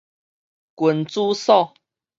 [0.75, 1.75] 君子鎖